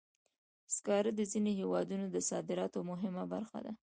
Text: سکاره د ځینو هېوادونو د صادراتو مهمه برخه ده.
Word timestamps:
سکاره 0.75 1.11
د 1.15 1.21
ځینو 1.31 1.51
هېوادونو 1.59 2.05
د 2.09 2.17
صادراتو 2.29 2.79
مهمه 2.91 3.23
برخه 3.33 3.59
ده. 3.65 3.73